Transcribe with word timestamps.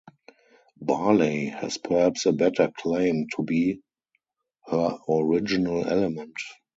Barley 0.81 1.45
has 1.49 1.77
perhaps 1.77 2.25
a 2.25 2.31
better 2.31 2.71
claim 2.75 3.27
to 3.35 3.43
be 3.43 3.81
her 4.65 4.97
original 5.07 5.87
element. 5.87 6.37